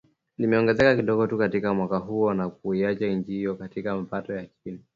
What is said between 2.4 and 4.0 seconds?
kuiacha nchi hiyo chini ya